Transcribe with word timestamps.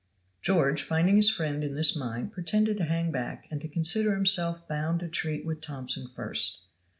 George, 0.41 0.81
finding 0.81 1.15
his 1.15 1.29
friend 1.29 1.63
in 1.63 1.75
this 1.75 1.95
mind, 1.95 2.31
pretended 2.31 2.75
to 2.77 2.85
hang 2.85 3.11
back 3.11 3.45
and 3.51 3.61
to 3.61 3.67
consider 3.67 4.15
himself 4.15 4.67
bound 4.67 4.99
to 5.01 5.07
treat 5.07 5.45
with 5.45 5.61
Thomson 5.61 6.07
first. 6.07 6.63